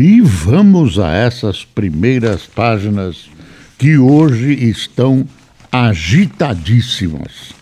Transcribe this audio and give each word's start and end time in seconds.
E 0.00 0.20
vamos 0.20 0.96
a 0.96 1.12
essas 1.12 1.64
primeiras 1.64 2.46
páginas 2.46 3.28
que 3.76 3.98
hoje 3.98 4.52
estão 4.52 5.26
agitadíssimas. 5.72 7.52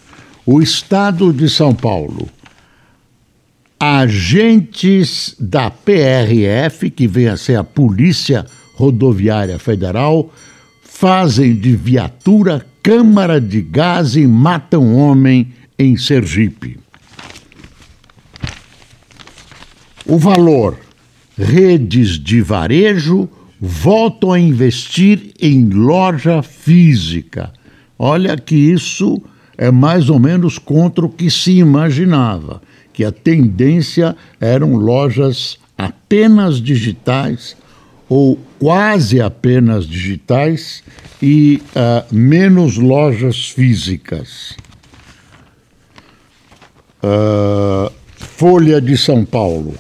O 0.45 0.61
Estado 0.61 1.33
de 1.33 1.49
São 1.49 1.75
Paulo. 1.75 2.29
Agentes 3.81 5.35
da 5.41 5.71
PRF, 5.71 6.91
que 6.91 7.09
vem 7.09 7.29
a 7.29 7.39
ser 7.39 7.57
a 7.57 7.65
Polícia 7.65 8.45
Rodoviária 8.75 9.59
Federal, 9.59 10.31
fazem 10.83 11.55
de 11.55 11.75
viatura 11.75 12.67
câmara 12.83 13.41
de 13.41 13.63
gás 13.63 14.15
e 14.15 14.27
matam 14.27 14.95
homem 14.95 15.55
em 15.79 15.97
Sergipe. 15.97 16.79
O 20.05 20.19
valor: 20.19 20.86
redes 21.37 22.19
de 22.19 22.41
varejo 22.41 23.29
voltam 23.61 24.33
a 24.33 24.39
investir 24.39 25.33
em 25.41 25.69
loja 25.69 26.43
física. 26.43 27.53
Olha 27.99 28.37
que 28.37 28.55
isso 28.55 29.21
é 29.57 29.71
mais 29.71 30.11
ou 30.11 30.19
menos 30.19 30.59
contra 30.59 31.05
o 31.05 31.09
que 31.09 31.31
se 31.31 31.53
imaginava, 31.53 32.61
que 32.93 33.05
a 33.05 33.13
tendência 33.13 34.17
eram 34.41 34.75
lojas 34.75 35.59
apenas 35.77 36.61
digitais 36.61 37.57
ou 38.09 38.39
quase 38.59 39.21
apenas 39.21 39.87
digitais 39.87 40.83
e 41.23 41.61
uh, 41.75 42.15
menos 42.15 42.77
lojas 42.77 43.49
físicas. 43.49 44.57
Uh, 47.03 47.93
Folha 48.17 48.81
de 48.81 48.97
São 48.97 49.25
Paulo. 49.25 49.75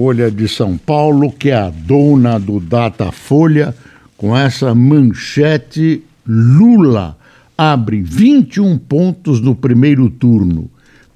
Folha 0.00 0.30
de 0.30 0.48
São 0.48 0.78
Paulo, 0.78 1.30
que 1.30 1.50
é 1.50 1.56
a 1.56 1.68
dona 1.68 2.38
do 2.38 2.58
Datafolha, 2.58 3.74
com 4.16 4.34
essa 4.34 4.74
manchete: 4.74 6.02
Lula 6.26 7.18
abre 7.56 8.00
21 8.00 8.78
pontos 8.78 9.42
no 9.42 9.54
primeiro 9.54 10.08
turno. 10.08 10.70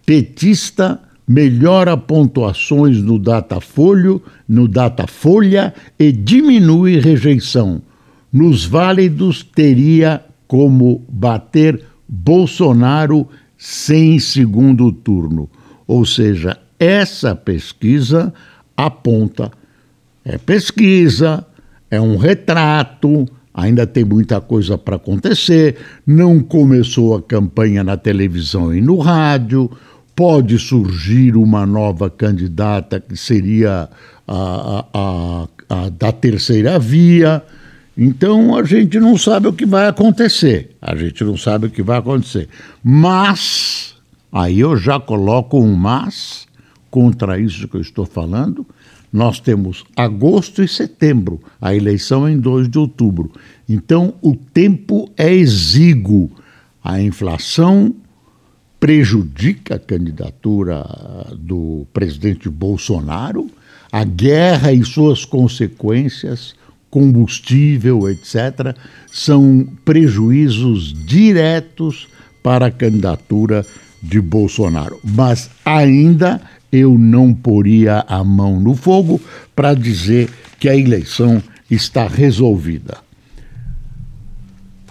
Petista 0.04 1.00
melhora 1.26 1.96
pontuações 1.96 3.00
no 3.00 3.18
Datafolha, 3.18 4.20
no 4.46 4.68
Datafolha 4.68 5.72
e 5.98 6.12
diminui 6.12 7.00
rejeição. 7.00 7.80
Nos 8.30 8.66
válidos 8.66 9.42
teria 9.42 10.22
como 10.46 11.02
bater 11.08 11.82
Bolsonaro 12.06 13.26
sem 13.56 14.18
segundo 14.18 14.92
turno. 14.92 15.48
Ou 15.86 16.04
seja, 16.04 16.58
essa 16.78 17.34
pesquisa 17.34 18.30
aponta 18.76 19.50
é 20.24 20.38
pesquisa, 20.38 21.44
é 21.90 22.00
um 22.00 22.16
retrato, 22.16 23.26
ainda 23.52 23.86
tem 23.86 24.04
muita 24.04 24.40
coisa 24.40 24.78
para 24.78 24.96
acontecer, 24.96 25.76
não 26.06 26.40
começou 26.40 27.14
a 27.14 27.22
campanha 27.22 27.84
na 27.84 27.96
televisão 27.96 28.74
e 28.74 28.80
no 28.80 28.98
rádio, 28.98 29.70
pode 30.16 30.58
surgir 30.58 31.36
uma 31.36 31.66
nova 31.66 32.08
candidata 32.08 32.98
que 32.98 33.16
seria 33.16 33.88
a, 34.26 34.84
a, 34.94 35.48
a, 35.68 35.88
da 35.90 36.10
terceira 36.10 36.78
via. 36.78 37.42
Então 37.96 38.56
a 38.56 38.64
gente 38.64 38.98
não 38.98 39.18
sabe 39.18 39.48
o 39.48 39.52
que 39.52 39.66
vai 39.66 39.88
acontecer. 39.88 40.74
A 40.80 40.96
gente 40.96 41.22
não 41.22 41.36
sabe 41.36 41.66
o 41.66 41.70
que 41.70 41.82
vai 41.82 41.98
acontecer. 41.98 42.48
Mas, 42.82 43.94
aí 44.32 44.60
eu 44.60 44.76
já 44.76 44.98
coloco 44.98 45.60
um 45.60 45.74
mas 45.74 46.46
contra 46.94 47.40
isso 47.40 47.66
que 47.66 47.76
eu 47.76 47.80
estou 47.80 48.06
falando. 48.06 48.64
Nós 49.12 49.40
temos 49.40 49.82
agosto 49.96 50.62
e 50.62 50.68
setembro, 50.68 51.40
a 51.60 51.74
eleição 51.74 52.24
é 52.24 52.30
em 52.30 52.38
2 52.38 52.68
de 52.68 52.78
outubro. 52.78 53.32
Então 53.68 54.14
o 54.22 54.36
tempo 54.36 55.10
é 55.16 55.34
exíguo. 55.34 56.30
A 56.84 57.02
inflação 57.02 57.92
prejudica 58.78 59.74
a 59.74 59.78
candidatura 59.80 60.86
do 61.36 61.84
presidente 61.92 62.48
Bolsonaro, 62.48 63.50
a 63.90 64.04
guerra 64.04 64.72
e 64.72 64.84
suas 64.84 65.24
consequências, 65.24 66.54
combustível, 66.88 68.08
etc., 68.08 68.76
são 69.10 69.66
prejuízos 69.84 70.94
diretos 70.94 72.06
para 72.40 72.66
a 72.66 72.70
candidatura 72.70 73.66
de 74.00 74.20
Bolsonaro. 74.20 75.00
Mas 75.02 75.50
ainda 75.64 76.40
eu 76.74 76.98
não 76.98 77.32
poria 77.32 78.04
a 78.08 78.24
mão 78.24 78.58
no 78.58 78.74
fogo 78.74 79.20
para 79.54 79.74
dizer 79.74 80.28
que 80.58 80.68
a 80.68 80.76
eleição 80.76 81.40
está 81.70 82.08
resolvida. 82.08 82.98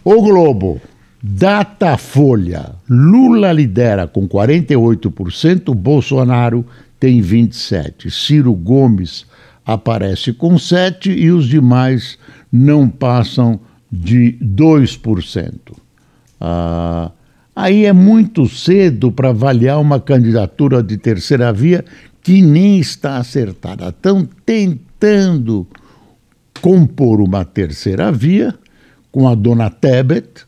O 0.03 0.22
Globo 0.22 0.81
Datafolha. 1.22 2.75
Lula 2.89 3.51
lidera 3.51 4.07
com 4.07 4.27
48%, 4.27 5.73
Bolsonaro 5.73 6.66
tem 6.99 7.22
27%. 7.22 8.09
Ciro 8.09 8.53
Gomes 8.53 9.25
aparece 9.66 10.33
com 10.33 10.55
7% 10.55 11.07
e 11.17 11.31
os 11.31 11.47
demais 11.47 12.17
não 12.51 12.89
passam 12.89 13.59
de 13.91 14.38
2%. 14.41 15.53
Ah, 16.39 17.11
aí 17.56 17.86
é 17.86 17.94
muito 17.94 18.47
cedo 18.47 19.12
para 19.12 19.30
avaliar 19.30 19.80
uma 19.80 20.00
candidatura 20.00 20.81
de 20.81 20.97
terceira 20.97 21.52
via 21.52 21.84
que 22.22 22.41
nem 22.41 22.80
está 22.80 23.18
acertada. 23.18 23.90
Estão 23.90 24.28
tentando 24.46 25.68
compor 26.62 27.22
uma 27.22 27.44
terceira 27.44 28.12
via 28.12 28.53
com 29.12 29.28
a 29.28 29.36
dona 29.36 29.69
Tebet 29.69 30.46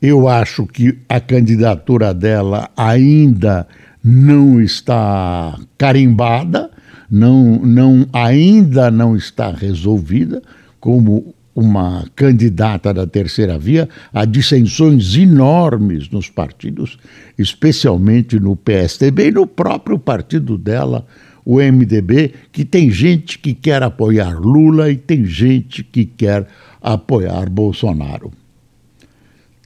eu 0.00 0.28
acho 0.28 0.66
que 0.66 0.98
a 1.08 1.20
candidatura 1.20 2.14
dela 2.14 2.70
ainda 2.76 3.66
não 4.02 4.60
está 4.60 5.58
carimbada, 5.76 6.70
não, 7.10 7.58
não, 7.58 8.06
ainda 8.12 8.90
não 8.90 9.14
está 9.14 9.50
resolvida 9.50 10.42
como 10.78 11.34
uma 11.54 12.04
candidata 12.14 12.92
da 12.92 13.06
terceira 13.06 13.58
via. 13.58 13.88
Há 14.12 14.24
dissensões 14.24 15.16
enormes 15.16 16.08
nos 16.10 16.28
partidos, 16.28 16.98
especialmente 17.38 18.38
no 18.38 18.56
PSDB 18.56 19.28
e 19.28 19.32
no 19.32 19.46
próprio 19.46 19.98
partido 19.98 20.56
dela, 20.56 21.06
o 21.44 21.56
MDB, 21.56 22.32
que 22.52 22.64
tem 22.64 22.90
gente 22.90 23.38
que 23.38 23.54
quer 23.54 23.82
apoiar 23.82 24.38
Lula 24.38 24.90
e 24.90 24.96
tem 24.96 25.24
gente 25.24 25.82
que 25.82 26.04
quer 26.04 26.46
apoiar 26.80 27.48
Bolsonaro. 27.48 28.30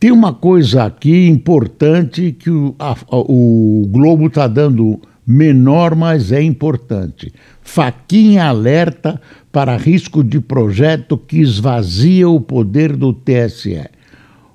Tem 0.00 0.10
uma 0.10 0.32
coisa 0.34 0.84
aqui 0.84 1.28
importante 1.28 2.32
que 2.32 2.50
o, 2.50 2.74
a, 2.78 2.96
o 3.10 3.88
Globo 3.90 4.26
está 4.26 4.46
dando 4.46 5.00
menor, 5.26 5.94
mas 5.94 6.32
é 6.32 6.42
importante. 6.42 7.32
Faquinha 7.62 8.46
alerta 8.46 9.20
para 9.50 9.76
risco 9.76 10.22
de 10.22 10.40
projeto 10.40 11.16
que 11.16 11.38
esvazia 11.38 12.28
o 12.28 12.40
poder 12.40 12.96
do 12.96 13.12
TSE. 13.12 13.88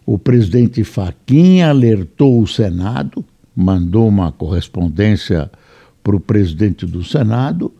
O 0.05 0.17
presidente 0.17 0.83
Faquinha 0.83 1.69
alertou 1.69 2.41
o 2.41 2.47
Senado, 2.47 3.23
mandou 3.55 4.07
uma 4.07 4.31
correspondência 4.31 5.51
para 6.03 6.15
o 6.15 6.19
presidente 6.19 6.85
do 6.85 7.03
Senado, 7.03 7.73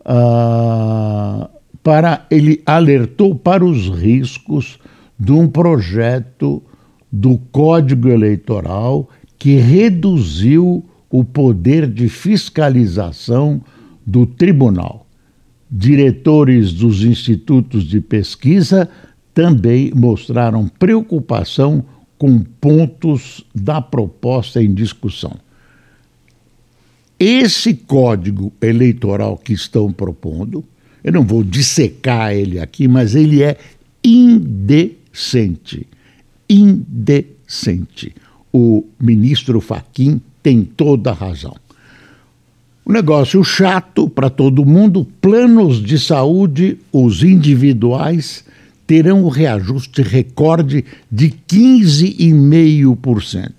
uh, 0.00 1.48
para 1.82 2.26
ele 2.30 2.62
alertou 2.66 3.34
para 3.34 3.64
os 3.64 3.88
riscos 3.88 4.78
de 5.18 5.32
um 5.32 5.48
projeto 5.48 6.62
do 7.10 7.38
Código 7.50 8.08
Eleitoral 8.08 9.08
que 9.38 9.56
reduziu 9.56 10.84
o 11.10 11.24
poder 11.24 11.90
de 11.90 12.08
fiscalização 12.08 13.60
do 14.06 14.24
tribunal. 14.24 15.06
Diretores 15.70 16.72
dos 16.72 17.02
institutos 17.02 17.84
de 17.84 18.00
pesquisa 18.00 18.88
também 19.34 19.92
mostraram 19.94 20.68
preocupação 20.68 21.84
com 22.18 22.38
pontos 22.38 23.44
da 23.54 23.80
proposta 23.80 24.62
em 24.62 24.72
discussão. 24.72 25.36
Esse 27.18 27.74
código 27.74 28.52
eleitoral 28.60 29.36
que 29.36 29.52
estão 29.52 29.92
propondo, 29.92 30.64
eu 31.04 31.12
não 31.12 31.24
vou 31.24 31.42
dissecar 31.42 32.32
ele 32.32 32.58
aqui, 32.58 32.88
mas 32.88 33.14
ele 33.14 33.42
é 33.42 33.58
indecente 34.02 35.86
indecente. 36.50 38.12
O 38.52 38.84
ministro 38.98 39.60
Faquim 39.60 40.20
tem 40.42 40.62
toda 40.62 41.10
a 41.10 41.14
razão. 41.14 41.54
Um 42.86 42.92
negócio 42.92 43.42
chato 43.44 44.08
para 44.08 44.30
todo 44.30 44.66
mundo: 44.66 45.06
planos 45.20 45.82
de 45.82 45.98
saúde, 45.98 46.78
os 46.92 47.22
individuais, 47.22 48.44
terão 48.86 49.22
o 49.22 49.28
reajuste 49.28 50.02
recorde 50.02 50.84
de 51.10 51.32
15,5%. 51.48 53.52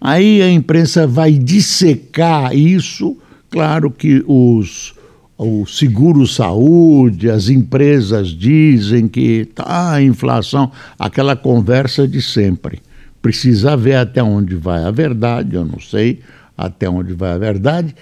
Aí 0.00 0.40
a 0.40 0.50
imprensa 0.50 1.06
vai 1.06 1.32
dissecar 1.32 2.54
isso. 2.54 3.16
Claro 3.50 3.90
que 3.90 4.22
os 4.26 4.96
o 5.38 5.64
seguro 5.66 6.26
saúde, 6.26 7.30
as 7.30 7.48
empresas 7.48 8.30
dizem 8.30 9.06
que 9.06 9.44
tá 9.54 9.92
a 9.92 10.02
inflação, 10.02 10.72
aquela 10.98 11.36
conversa 11.36 12.08
de 12.08 12.20
sempre. 12.20 12.80
Precisa 13.28 13.76
ver 13.76 13.96
até 13.96 14.22
onde 14.22 14.54
vai 14.54 14.82
a 14.84 14.90
verdade, 14.90 15.54
eu 15.54 15.62
não 15.62 15.78
sei 15.78 16.20
até 16.56 16.88
onde 16.88 17.12
vai 17.12 17.32
a 17.32 17.36
verdade. 17.36 17.94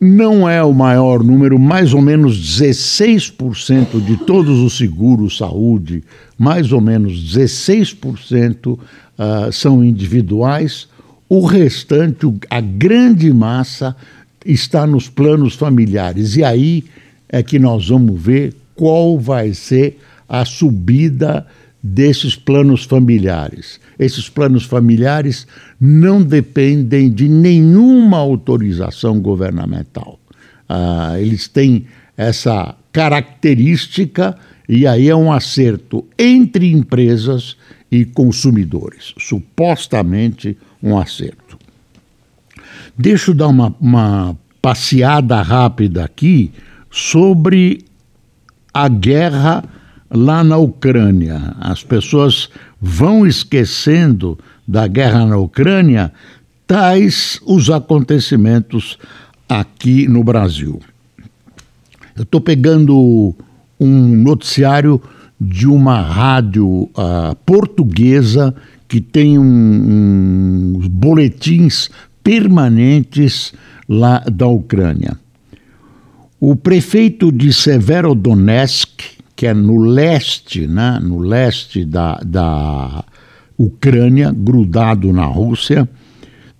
Não 0.00 0.48
é 0.48 0.62
o 0.62 0.72
maior 0.72 1.24
número, 1.24 1.58
mais 1.58 1.92
ou 1.92 2.00
menos 2.00 2.38
16% 2.60 4.00
de 4.04 4.18
todos 4.18 4.60
os 4.60 4.76
seguros 4.76 5.36
saúde, 5.36 6.04
mais 6.38 6.70
ou 6.70 6.80
menos 6.80 7.12
16% 7.34 8.68
uh, 8.68 8.78
ah, 9.18 9.48
são 9.50 9.84
individuais, 9.84 10.86
o 11.28 11.44
restante, 11.44 12.32
a 12.48 12.60
grande 12.60 13.32
massa, 13.34 13.96
está 14.46 14.86
nos 14.86 15.08
planos 15.08 15.56
familiares. 15.56 16.36
E 16.36 16.44
aí 16.44 16.84
é 17.28 17.42
que 17.42 17.58
nós 17.58 17.88
vamos 17.88 18.22
ver 18.22 18.54
qual 18.76 19.18
vai 19.18 19.54
ser 19.54 19.98
a 20.28 20.44
subida 20.44 21.44
desses 21.82 22.36
planos 22.36 22.84
familiares. 22.84 23.80
Esses 23.98 24.28
planos 24.28 24.64
familiares 24.64 25.46
não 25.80 26.22
dependem 26.22 27.10
de 27.10 27.28
nenhuma 27.28 28.18
autorização 28.18 29.20
governamental. 29.20 30.18
Ah, 30.68 31.14
eles 31.18 31.48
têm 31.48 31.86
essa 32.16 32.74
característica 32.92 34.36
e 34.68 34.86
aí 34.86 35.08
é 35.08 35.16
um 35.16 35.32
acerto 35.32 36.06
entre 36.16 36.70
empresas 36.70 37.56
e 37.90 38.04
consumidores. 38.04 39.12
Supostamente 39.18 40.56
um 40.82 40.96
acerto. 40.96 41.58
Deixa 42.96 43.30
eu 43.30 43.34
dar 43.34 43.48
uma, 43.48 43.74
uma 43.80 44.38
passeada 44.60 45.42
rápida 45.42 46.04
aqui 46.04 46.52
sobre 46.90 47.84
a 48.72 48.88
guerra 48.88 49.64
lá 50.12 50.44
na 50.44 50.56
Ucrânia. 50.58 51.54
As 51.60 51.82
pessoas 51.82 52.48
vão 52.80 53.26
esquecendo 53.26 54.38
da 54.66 54.86
guerra 54.86 55.24
na 55.26 55.36
Ucrânia, 55.36 56.12
tais 56.66 57.40
os 57.46 57.70
acontecimentos 57.70 58.98
aqui 59.48 60.06
no 60.06 60.22
Brasil. 60.22 60.80
Eu 62.14 62.24
estou 62.24 62.40
pegando 62.40 63.34
um 63.80 64.16
noticiário 64.16 65.00
de 65.40 65.66
uma 65.66 66.00
rádio 66.00 66.66
uh, 66.66 67.34
portuguesa 67.44 68.54
que 68.86 69.00
tem 69.00 69.38
um, 69.38 69.42
um, 69.42 70.88
boletins 70.88 71.90
permanentes 72.22 73.52
lá 73.88 74.18
da 74.30 74.46
Ucrânia. 74.46 75.18
O 76.38 76.54
prefeito 76.54 77.32
de 77.32 77.52
Severodonetsk, 77.52 79.21
que 79.42 79.46
é 79.48 79.52
no 79.52 79.76
leste, 79.76 80.68
né, 80.68 81.00
no 81.02 81.18
leste 81.18 81.84
da, 81.84 82.14
da 82.24 83.04
Ucrânia, 83.58 84.30
grudado 84.32 85.12
na 85.12 85.24
Rússia, 85.24 85.88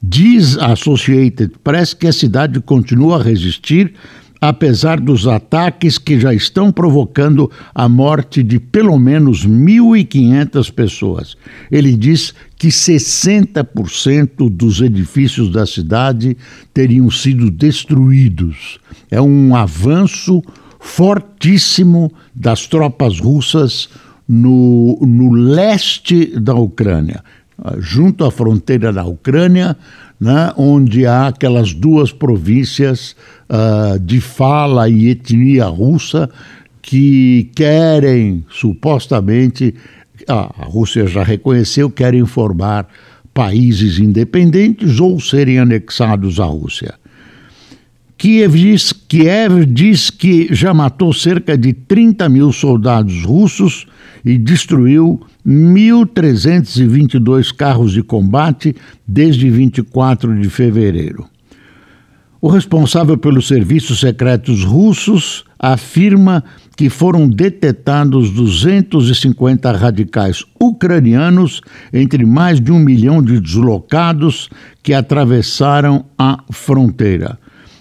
diz 0.02 0.58
a 0.58 0.73
Associated 0.73 1.52
Press 1.62 1.94
que 1.94 2.08
a 2.08 2.12
cidade 2.12 2.58
continua 2.58 3.20
a 3.20 3.23
resistir 3.23 3.94
apesar 4.40 4.99
dos 4.99 5.29
ataques 5.29 5.96
que 5.96 6.19
já 6.19 6.34
estão 6.34 6.73
provocando 6.73 7.49
a 7.73 7.88
morte 7.88 8.43
de 8.43 8.58
pelo 8.58 8.99
menos 8.99 9.46
1.500 9.46 10.73
pessoas. 10.73 11.37
Ele 11.70 11.96
diz 11.96 12.34
que 12.56 12.67
60% 12.67 14.50
dos 14.50 14.81
edifícios 14.81 15.52
da 15.52 15.64
cidade 15.64 16.37
teriam 16.75 17.08
sido 17.12 17.49
destruídos. 17.49 18.81
É 19.08 19.20
um 19.20 19.55
avanço 19.55 20.43
fortíssimo 20.82 22.12
das 22.34 22.67
tropas 22.67 23.20
russas 23.20 23.88
no, 24.29 24.99
no 25.00 25.32
leste 25.32 26.38
da 26.38 26.55
Ucrânia, 26.55 27.23
junto 27.79 28.25
à 28.25 28.31
fronteira 28.31 28.93
da 28.93 29.05
Ucrânia, 29.05 29.76
né, 30.20 30.52
onde 30.56 31.06
há 31.06 31.29
aquelas 31.29 31.73
duas 31.73 32.12
províncias 32.12 33.17
uh, 33.49 33.99
de 33.99 34.20
fala 34.20 34.88
e 34.88 35.08
etnia 35.08 35.67
russa 35.67 36.29
que 36.82 37.49
querem, 37.55 38.44
supostamente, 38.50 39.75
a 40.29 40.64
Rússia 40.64 41.06
já 41.06 41.23
reconheceu, 41.23 41.88
querem 41.88 42.26
formar 42.26 42.88
países 43.32 43.99
independentes 43.99 44.99
ou 44.99 45.19
serem 45.20 45.58
anexados 45.58 46.40
à 46.40 46.44
Rússia. 46.44 46.94
Kiev 48.22 48.54
diz, 48.54 48.94
Kiev 49.08 49.66
diz 49.66 50.08
que 50.08 50.46
já 50.54 50.72
matou 50.72 51.12
cerca 51.12 51.58
de 51.58 51.72
30 51.72 52.28
mil 52.28 52.52
soldados 52.52 53.24
russos 53.24 53.84
e 54.24 54.38
destruiu 54.38 55.20
1.322 55.44 57.52
carros 57.52 57.90
de 57.90 58.00
combate 58.00 58.76
desde 59.04 59.50
24 59.50 60.40
de 60.40 60.48
fevereiro. 60.48 61.26
O 62.40 62.46
responsável 62.46 63.19
pelos 63.19 63.48
serviços 63.48 63.98
secretos 63.98 64.62
russos 64.62 65.42
afirma 65.58 66.44
que 66.76 66.88
foram 66.88 67.28
detectados 67.28 68.30
250 68.30 69.72
radicais 69.72 70.44
ucranianos 70.60 71.60
entre 71.92 72.24
mais 72.24 72.60
de 72.60 72.70
um 72.70 72.78
milhão 72.78 73.20
de 73.20 73.40
deslocados 73.40 74.48
que 74.80 74.94
atravessaram 74.94 76.04
a 76.16 76.38
fronteira. 76.52 77.36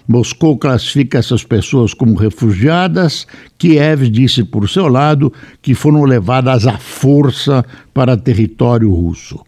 Moscou 0.06 0.58
classifica 0.58 1.18
essas 1.18 1.44
pessoas 1.44 1.94
como 1.94 2.14
refugiadas. 2.14 3.26
Kiev 3.58 4.08
disse, 4.08 4.44
por 4.44 4.68
seu 4.68 4.88
lado, 4.88 5.32
que 5.60 5.74
foram 5.74 6.04
levadas 6.04 6.66
à 6.66 6.78
força 6.78 7.64
para 7.94 8.16
território 8.16 8.92
russo. 8.92 9.40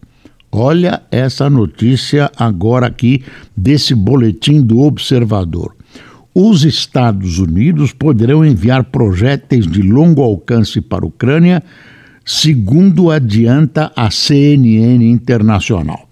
Olha 0.51 1.01
essa 1.11 1.49
notícia 1.49 2.31
agora 2.37 2.87
aqui 2.87 3.23
desse 3.55 3.93
boletim 3.93 4.61
do 4.61 4.79
Observador. 4.79 5.75
Os 6.33 6.63
Estados 6.63 7.39
Unidos 7.39 7.91
poderão 7.91 8.45
enviar 8.45 8.85
projéteis 8.85 9.67
de 9.67 9.81
longo 9.81 10.21
alcance 10.21 10.79
para 10.81 11.03
a 11.03 11.07
Ucrânia, 11.07 11.63
segundo 12.25 13.11
adianta 13.11 13.91
a 13.95 14.09
CNN 14.09 15.03
Internacional 15.03 16.04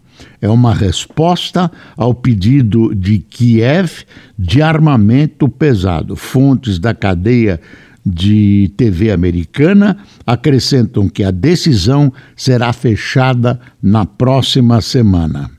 é 0.43 0.50
uma 0.50 0.73
resposta 0.73 1.71
ao 1.95 2.13
pedido 2.13 2.93
de 2.93 3.17
Kiev 3.17 4.03
de 4.38 4.62
armamento 4.62 5.47
pesado. 5.47 6.17
Fontes 6.17 6.77
da 6.77 6.93
cadeia 6.93 7.62
de 8.05 8.69
TV 8.75 9.09
americana 9.09 10.00
acrescentam 10.27 11.07
que 11.07 11.23
a 11.23 11.31
decisão 11.31 12.12
será 12.35 12.73
fechada 12.73 13.57
na 13.81 14.05
próxima 14.05 14.81
semana. 14.81 15.50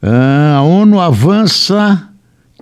Ah, 0.00 0.56
a 0.56 0.62
ONU 0.62 0.98
avança 0.98 2.08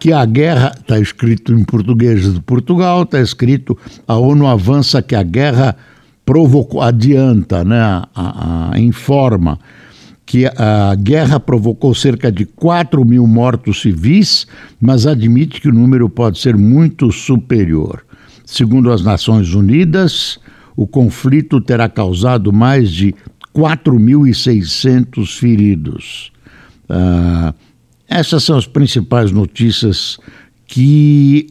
que 0.01 0.13
a 0.13 0.25
guerra, 0.25 0.73
está 0.81 0.99
escrito 0.99 1.53
em 1.53 1.63
português 1.63 2.35
de 2.35 2.41
Portugal, 2.41 3.05
está 3.05 3.21
escrito 3.21 3.79
a 4.09 4.17
ONU 4.17 4.49
avança 4.49 5.01
que 5.01 5.15
a 5.15 5.23
guerra 5.23 5.77
provocou, 6.25 6.83
adianta, 6.83 7.63
né, 7.63 7.81
a, 7.81 8.73
a, 8.73 8.81
informa 8.81 9.61
que 10.25 10.47
a 10.47 10.95
guerra 10.95 11.41
provocou 11.41 11.95
cerca 11.95 12.31
de 12.31 12.45
4 12.45 13.05
mil 13.05 13.27
mortos 13.27 13.83
civis, 13.83 14.47
mas 14.81 15.07
admite 15.07 15.61
que 15.61 15.69
o 15.69 15.73
número 15.73 16.09
pode 16.09 16.39
ser 16.39 16.57
muito 16.57 17.11
superior. 17.11 18.05
Segundo 18.45 18.91
as 18.91 19.03
Nações 19.03 19.55
Unidas, 19.55 20.39
o 20.77 20.87
conflito 20.87 21.61
terá 21.61 21.89
causado 21.89 22.53
mais 22.53 22.91
de 22.91 23.15
4.600 23.55 25.39
feridos. 25.39 26.33
Uh, 26.89 27.55
essas 28.09 28.45
são 28.45 28.57
as 28.57 28.67
principais 28.67 29.31
notícias 29.31 30.19
que 30.67 31.49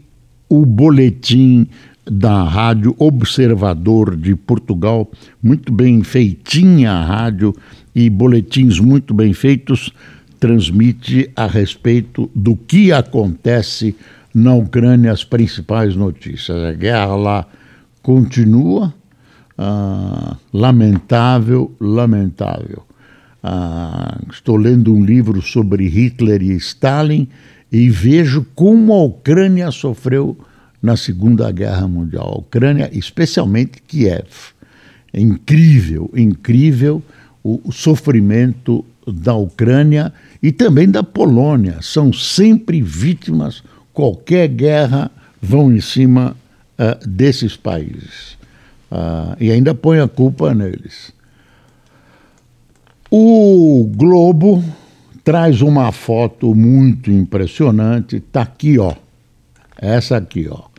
o 0.50 0.66
boletim 0.66 1.68
da 2.10 2.44
Rádio 2.44 2.96
Observador 2.98 4.16
de 4.16 4.36
Portugal, 4.36 5.10
muito 5.42 5.72
bem 5.72 6.04
feitinha 6.04 6.92
a 6.92 7.06
rádio 7.06 7.56
e 7.94 8.10
boletins 8.10 8.80
muito 8.80 9.14
bem 9.14 9.34
feitos, 9.34 9.92
transmite 10.40 11.30
a 11.36 11.46
respeito 11.46 12.30
do 12.34 12.56
que 12.56 12.92
acontece 12.92 13.96
na 14.34 14.54
Ucrânia 14.54 15.12
as 15.12 15.24
principais 15.24 15.96
notícias. 15.96 16.58
A 16.58 16.72
guerra 16.74 17.16
lá 17.16 17.48
continua, 18.02 18.94
ah, 19.58 20.38
lamentável, 20.52 21.76
lamentável. 21.80 22.84
Ah, 23.44 24.18
estou 24.32 24.56
lendo 24.56 24.94
um 24.94 25.04
livro 25.04 25.42
sobre 25.42 25.88
Hitler 25.88 26.42
e 26.42 26.56
Stalin 26.56 27.28
e 27.72 27.90
vejo 27.90 28.46
como 28.56 28.94
a 28.94 29.04
Ucrânia 29.04 29.70
sofreu 29.72 30.38
na 30.82 30.98
Segunda 30.98 31.52
Guerra 31.52 31.88
Mundial. 31.88 32.34
A 32.36 32.40
Ucrânia, 32.40 32.90
especialmente 32.92 33.82
Kiev. 33.88 34.54
É 35.14 35.20
incrível, 35.20 36.10
incrível 36.16 37.04
o, 37.44 37.62
o 37.66 37.72
sofrimento 37.72 38.84
da 39.06 39.36
Ucrânia 39.36 40.14
e 40.42 40.52
também 40.52 40.90
da 40.90 41.04
Polônia. 41.04 41.80
São 41.82 42.14
sempre 42.14 42.82
vítimas, 42.82 43.64
qualquer 43.94 44.48
guerra 44.48 45.12
vão 45.42 45.72
em 45.72 45.82
cima 45.82 46.36
uh, 46.80 47.08
desses 47.08 47.58
países. 47.58 48.38
Uh, 48.92 49.36
e 49.40 49.52
ainda 49.52 49.74
põe 49.74 50.00
a 50.00 50.08
culpa 50.08 50.54
neles. 50.54 51.14
O 53.10 53.90
Globo 53.96 54.64
traz 55.24 55.62
uma 55.62 55.92
foto 55.92 56.56
muito 56.56 57.12
impressionante, 57.12 58.18
está 58.18 58.42
aqui, 58.42 58.80
ó. 58.80 58.96
Essa 59.78 60.18
aqui, 60.18 60.48
ó. 60.50 60.71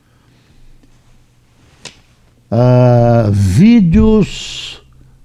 Uh, 2.52 3.32
vídeos 3.32 4.82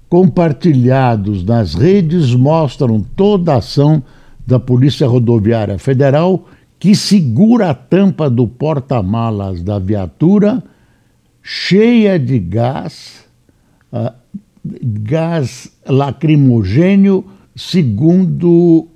compartilhados 0.08 1.44
nas 1.44 1.74
redes 1.74 2.34
mostram 2.34 3.04
toda 3.14 3.52
a 3.52 3.58
ação 3.58 4.02
da 4.46 4.58
Polícia 4.58 5.06
Rodoviária 5.06 5.78
Federal 5.78 6.48
que 6.78 6.94
segura 6.94 7.68
a 7.68 7.74
tampa 7.74 8.30
do 8.30 8.48
porta-malas 8.48 9.62
da 9.62 9.78
viatura 9.78 10.64
cheia 11.42 12.18
de 12.18 12.38
gás, 12.38 13.26
uh, 13.92 14.14
gás 15.02 15.70
lacrimogênio, 15.86 17.26
segundo 17.54 18.88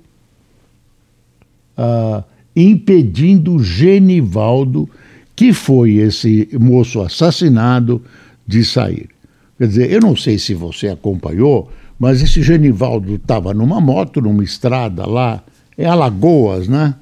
uh, 1.77 2.23
impedindo 2.55 3.59
Genivaldo, 3.63 4.89
que 5.35 5.53
foi 5.53 5.93
esse 5.97 6.49
moço 6.59 6.99
assassinado, 6.99 8.01
de 8.45 8.63
sair. 8.63 9.09
Quer 9.57 9.67
dizer, 9.67 9.91
eu 9.91 9.99
não 9.99 10.15
sei 10.15 10.37
se 10.37 10.53
você 10.53 10.89
acompanhou, 10.89 11.71
mas 11.97 12.21
esse 12.21 12.41
Genivaldo 12.41 13.15
estava 13.15 13.53
numa 13.53 13.79
moto, 13.79 14.19
numa 14.19 14.43
estrada 14.43 15.07
lá, 15.07 15.43
em 15.77 15.85
Alagoas, 15.85 16.67
né? 16.67 16.95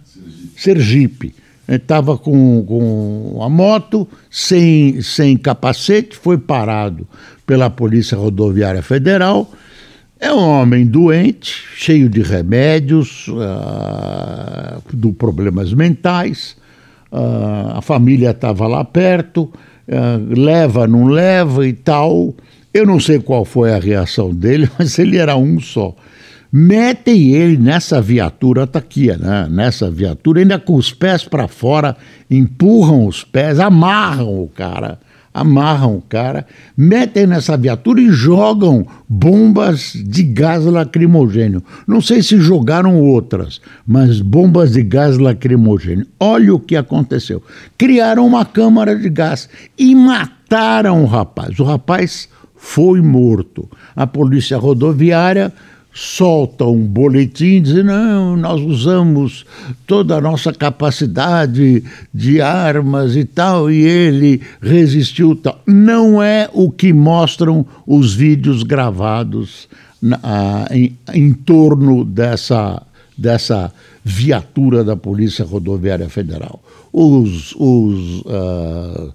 Sergipe. 0.55 1.33
Estava 1.67 2.17
com, 2.17 2.63
com 2.65 3.39
a 3.41 3.49
moto, 3.49 4.07
sem, 4.29 5.01
sem 5.01 5.37
capacete, 5.37 6.17
foi 6.17 6.37
parado 6.37 7.07
pela 7.45 7.69
Polícia 7.69 8.17
Rodoviária 8.17 8.81
Federal. 8.81 9.49
É 10.19 10.31
um 10.31 10.37
homem 10.37 10.85
doente, 10.85 11.63
cheio 11.75 12.07
de 12.07 12.21
remédios, 12.21 13.27
uh, 13.29 14.81
do 14.93 15.13
problemas 15.13 15.73
mentais. 15.73 16.55
Uh, 17.11 17.77
a 17.77 17.81
família 17.81 18.29
estava 18.29 18.67
lá 18.67 18.85
perto, 18.85 19.51
uh, 19.87 20.39
leva, 20.39 20.87
não 20.87 21.05
leva 21.05 21.67
e 21.67 21.73
tal. 21.73 22.33
Eu 22.73 22.85
não 22.85 22.99
sei 22.99 23.19
qual 23.19 23.43
foi 23.45 23.73
a 23.73 23.79
reação 23.79 24.33
dele, 24.33 24.69
mas 24.77 24.97
ele 24.99 25.17
era 25.17 25.35
um 25.35 25.59
só 25.59 25.95
metem 26.51 27.33
ele 27.33 27.57
nessa 27.57 28.01
viatura, 28.01 28.67
tá 28.67 28.79
aqui, 28.79 29.07
né? 29.17 29.47
nessa 29.49 29.89
viatura, 29.89 30.41
ainda 30.41 30.59
com 30.59 30.75
os 30.75 30.91
pés 30.91 31.23
para 31.23 31.47
fora, 31.47 31.95
empurram 32.29 33.07
os 33.07 33.23
pés, 33.23 33.57
amarram 33.57 34.43
o 34.43 34.49
cara, 34.49 34.99
amarram 35.33 35.95
o 35.95 36.01
cara, 36.01 36.45
metem 36.75 37.25
nessa 37.25 37.55
viatura 37.55 38.01
e 38.01 38.09
jogam 38.09 38.85
bombas 39.07 39.93
de 39.95 40.23
gás 40.23 40.65
lacrimogênio. 40.65 41.63
Não 41.87 42.01
sei 42.01 42.21
se 42.21 42.39
jogaram 42.39 42.99
outras, 42.99 43.61
mas 43.85 44.21
bombas 44.21 44.73
de 44.73 44.83
gás 44.83 45.17
lacrimogênio. 45.17 46.05
Olha 46.19 46.53
o 46.53 46.59
que 46.59 46.75
aconteceu. 46.75 47.41
Criaram 47.77 48.25
uma 48.25 48.45
câmara 48.45 48.95
de 48.95 49.09
gás 49.09 49.47
e 49.77 49.95
mataram 49.95 51.03
o 51.03 51.07
rapaz. 51.07 51.59
O 51.59 51.63
rapaz 51.63 52.27
foi 52.55 53.01
morto. 53.01 53.69
A 53.95 54.05
polícia 54.05 54.57
rodoviária 54.57 55.51
solta 55.93 56.65
um 56.65 56.85
boletim 56.85 57.61
dizendo 57.61 57.87
não, 57.87 58.37
nós 58.37 58.61
usamos 58.61 59.45
toda 59.85 60.15
a 60.15 60.21
nossa 60.21 60.53
capacidade 60.53 61.83
de 62.13 62.41
armas 62.41 63.15
e 63.15 63.25
tal, 63.25 63.69
e 63.69 63.81
ele 63.81 64.41
resistiu 64.61 65.35
tal. 65.35 65.61
Não 65.67 66.21
é 66.21 66.49
o 66.53 66.71
que 66.71 66.93
mostram 66.93 67.65
os 67.85 68.13
vídeos 68.13 68.63
gravados 68.63 69.67
na, 70.01 70.67
em, 70.71 70.97
em, 71.13 71.33
torno 71.33 72.05
dessa, 72.05 72.81
dessa 73.17 73.71
viatura 74.03 74.83
da 74.83 74.95
Polícia 74.95 75.45
Rodoviária 75.45 76.09
Federal. 76.09 76.61
Os, 76.91 77.53
os 77.57 78.21
uh, 78.21 79.13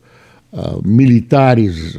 uh, 0.53 0.83
militares 0.85 1.99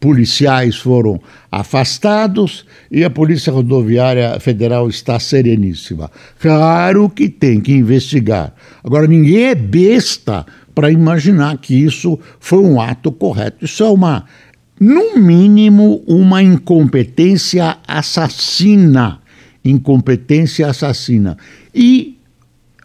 policiais 0.00 0.76
foram 0.76 1.20
afastados 1.50 2.64
e 2.90 3.02
a 3.02 3.10
Polícia 3.10 3.52
Rodoviária 3.52 4.38
Federal 4.38 4.88
está 4.88 5.18
sereníssima. 5.18 6.10
Claro 6.38 7.08
que 7.08 7.28
tem 7.28 7.60
que 7.60 7.72
investigar. 7.72 8.54
Agora, 8.82 9.06
ninguém 9.06 9.46
é 9.46 9.54
besta 9.54 10.46
para 10.74 10.90
imaginar 10.92 11.58
que 11.58 11.74
isso 11.74 12.18
foi 12.38 12.60
um 12.60 12.80
ato 12.80 13.10
correto. 13.10 13.64
Isso 13.64 13.82
é 13.82 13.90
uma, 13.90 14.24
no 14.78 15.18
mínimo, 15.18 16.04
uma 16.06 16.42
incompetência 16.42 17.78
assassina. 17.86 19.20
Incompetência 19.64 20.68
assassina. 20.68 21.36
E, 21.74 22.16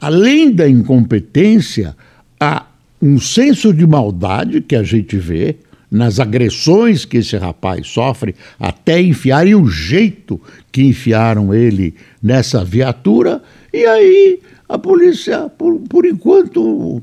além 0.01 0.51
da 0.51 0.67
incompetência, 0.67 1.96
há 2.39 2.65
um 3.00 3.20
senso 3.20 3.72
de 3.72 3.86
maldade 3.86 4.62
que 4.62 4.75
a 4.75 4.82
gente 4.82 5.15
vê 5.17 5.58
nas 5.94 6.20
agressões 6.20 7.06
que 7.06 7.18
esse 7.18 7.38
rapaz 7.38 7.86
sofre, 7.86 8.34
até 8.60 9.00
enfiarem 9.00 9.54
o 9.54 9.68
jeito 9.70 10.42
que 10.72 10.82
enfiaram 10.82 11.54
ele 11.54 11.94
nessa 12.22 12.66
viatura, 12.66 13.44
e 13.72 13.86
aí 13.86 14.40
a 14.68 14.80
polícia, 14.80 15.50
por, 15.50 15.80
por 15.82 16.04
enquanto, 16.04 17.00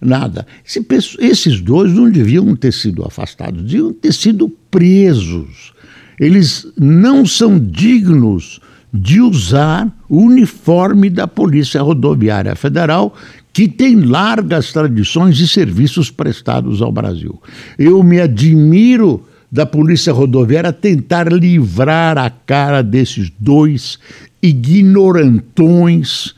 nada. 0.00 0.46
Esse, 0.64 0.86
esses 1.18 1.60
dois 1.60 1.92
não 1.92 2.08
deviam 2.08 2.54
ter 2.54 2.72
sido 2.72 3.04
afastados, 3.04 3.60
deviam 3.60 3.92
ter 3.92 4.12
sido 4.12 4.48
presos. 4.70 5.72
Eles 6.20 6.64
não 6.78 7.26
são 7.26 7.58
dignos 7.58 8.60
de 8.94 9.20
usar 9.20 9.90
o 10.08 10.18
uniforme 10.18 11.10
da 11.10 11.26
Polícia 11.26 11.82
Rodoviária 11.82 12.54
Federal, 12.54 13.16
que 13.52 13.68
tem 13.68 14.00
largas 14.00 14.72
tradições 14.72 15.36
de 15.36 15.46
serviços 15.46 16.10
prestados 16.10 16.80
ao 16.80 16.90
Brasil. 16.90 17.40
Eu 17.78 18.02
me 18.02 18.20
admiro 18.20 19.24
da 19.50 19.66
Polícia 19.66 20.12
Rodoviária 20.12 20.72
tentar 20.72 21.30
livrar 21.30 22.16
a 22.16 22.30
cara 22.30 22.82
desses 22.82 23.30
dois 23.38 23.98
ignorantões, 24.42 26.28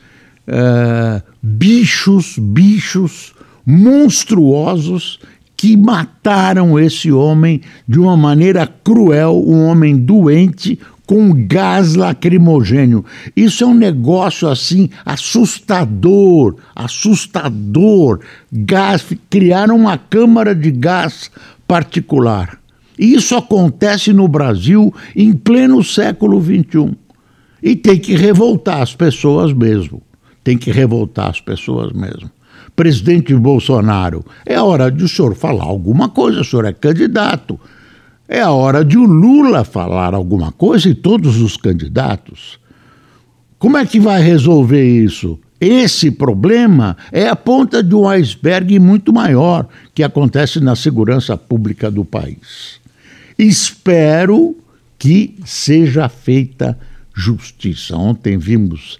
uh, 0.47 1.23
bichos, 1.41 2.37
bichos 2.37 3.33
monstruosos 3.65 5.19
que 5.55 5.77
mataram 5.77 6.77
esse 6.77 7.11
homem 7.11 7.61
de 7.87 7.97
uma 7.99 8.17
maneira 8.17 8.67
cruel, 8.67 9.41
um 9.47 9.65
homem 9.65 9.95
doente, 9.95 10.77
com 11.05 11.31
gás 11.47 11.95
lacrimogênio. 11.95 13.05
Isso 13.35 13.63
é 13.63 13.67
um 13.67 13.73
negócio 13.73 14.47
assim 14.47 14.89
assustador, 15.05 16.55
assustador. 16.75 18.19
Gás, 18.51 19.05
criaram 19.29 19.75
uma 19.75 19.97
câmara 19.97 20.55
de 20.55 20.71
gás 20.71 21.29
particular. 21.67 22.59
Isso 22.97 23.35
acontece 23.35 24.13
no 24.13 24.27
Brasil 24.27 24.93
em 25.15 25.33
pleno 25.33 25.83
século 25.83 26.41
XXI. 26.41 26.95
E 27.61 27.75
tem 27.75 27.97
que 27.97 28.15
revoltar 28.15 28.81
as 28.81 28.95
pessoas 28.95 29.51
mesmo. 29.53 30.01
Tem 30.43 30.57
que 30.57 30.71
revoltar 30.71 31.29
as 31.29 31.41
pessoas 31.41 31.91
mesmo. 31.91 32.29
Presidente 32.75 33.33
Bolsonaro, 33.33 34.23
é 34.45 34.59
hora 34.59 34.91
de 34.91 35.03
o 35.03 35.07
senhor 35.07 35.33
falar 35.33 35.63
alguma 35.63 36.09
coisa, 36.09 36.41
o 36.41 36.43
senhor 36.43 36.65
é 36.65 36.73
candidato. 36.73 37.59
É 38.27 38.41
a 38.41 38.51
hora 38.51 38.83
de 38.83 38.97
o 38.97 39.05
Lula 39.05 39.63
falar 39.63 40.13
alguma 40.13 40.51
coisa 40.51 40.89
e 40.89 40.95
todos 40.95 41.41
os 41.41 41.57
candidatos. 41.57 42.59
Como 43.59 43.77
é 43.77 43.85
que 43.85 43.99
vai 43.99 44.21
resolver 44.21 44.83
isso? 44.83 45.39
Esse 45.61 46.11
problema 46.11 46.97
é 47.11 47.27
a 47.27 47.35
ponta 47.35 47.81
de 47.81 47.95
um 47.95 48.07
iceberg 48.07 48.77
muito 48.79 49.13
maior 49.13 49.67
que 49.93 50.03
acontece 50.03 50.59
na 50.59 50.75
segurança 50.75 51.37
pública 51.37 51.89
do 51.89 52.03
país. 52.03 52.79
Espero 53.37 54.55
que 54.97 55.35
seja 55.45 56.09
feita 56.09 56.77
justiça. 57.13 57.95
Ontem 57.95 58.37
vimos 58.37 58.99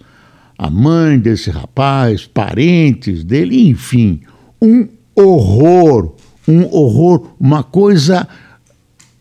a 0.58 0.70
mãe 0.70 1.20
desse 1.20 1.50
rapaz, 1.50 2.26
parentes 2.26 3.24
dele, 3.24 3.68
enfim, 3.68 4.22
um 4.62 4.88
horror, 5.14 6.16
um 6.48 6.64
horror, 6.74 7.32
uma 7.40 7.64
coisa 7.64 8.28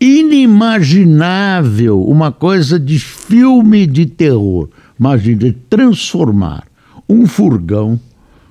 inimaginável, 0.04 2.04
uma 2.04 2.30
coisa 2.30 2.78
de 2.78 2.99
filme 2.99 3.87
de 3.87 4.04
terror. 4.04 4.68
Imagine 5.00 5.52
transformar 5.52 6.66
um 7.08 7.26
furgão, 7.26 7.99